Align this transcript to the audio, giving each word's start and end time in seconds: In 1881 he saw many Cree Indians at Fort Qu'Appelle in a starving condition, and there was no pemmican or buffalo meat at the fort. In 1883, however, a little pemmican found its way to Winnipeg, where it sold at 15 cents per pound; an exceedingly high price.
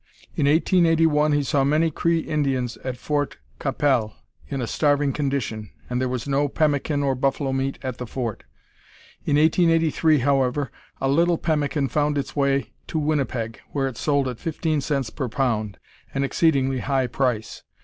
In 0.35 0.47
1881 0.47 1.31
he 1.33 1.43
saw 1.43 1.63
many 1.63 1.91
Cree 1.91 2.21
Indians 2.21 2.75
at 2.77 2.97
Fort 2.97 3.37
Qu'Appelle 3.59 4.15
in 4.47 4.59
a 4.59 4.65
starving 4.65 5.13
condition, 5.13 5.69
and 5.91 6.01
there 6.01 6.09
was 6.09 6.27
no 6.27 6.47
pemmican 6.49 7.03
or 7.03 7.13
buffalo 7.13 7.53
meat 7.53 7.77
at 7.83 7.99
the 7.99 8.07
fort. 8.07 8.43
In 9.25 9.37
1883, 9.37 10.17
however, 10.21 10.71
a 10.99 11.07
little 11.07 11.37
pemmican 11.37 11.87
found 11.87 12.17
its 12.17 12.35
way 12.35 12.71
to 12.87 12.97
Winnipeg, 12.97 13.61
where 13.73 13.87
it 13.87 13.95
sold 13.95 14.27
at 14.27 14.39
15 14.39 14.81
cents 14.81 15.11
per 15.11 15.29
pound; 15.29 15.77
an 16.15 16.23
exceedingly 16.23 16.79
high 16.79 17.05
price. 17.05 17.61